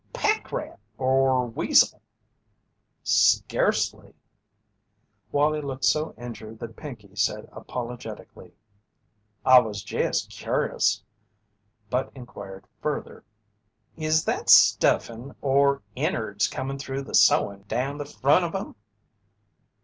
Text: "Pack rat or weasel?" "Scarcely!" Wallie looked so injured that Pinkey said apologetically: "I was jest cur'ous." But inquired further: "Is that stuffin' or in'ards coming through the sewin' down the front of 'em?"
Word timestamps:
"Pack 0.13 0.51
rat 0.51 0.79
or 0.97 1.45
weasel?" 1.45 2.01
"Scarcely!" 3.03 4.15
Wallie 5.31 5.61
looked 5.61 5.85
so 5.85 6.15
injured 6.17 6.57
that 6.57 6.75
Pinkey 6.75 7.15
said 7.15 7.47
apologetically: 7.51 8.55
"I 9.45 9.59
was 9.59 9.83
jest 9.83 10.31
cur'ous." 10.31 11.03
But 11.91 12.11
inquired 12.15 12.65
further: 12.81 13.23
"Is 13.95 14.25
that 14.25 14.49
stuffin' 14.49 15.35
or 15.39 15.83
in'ards 15.95 16.47
coming 16.47 16.79
through 16.79 17.03
the 17.03 17.13
sewin' 17.13 17.65
down 17.67 17.99
the 17.99 18.05
front 18.05 18.43
of 18.43 18.55
'em?" 18.55 18.73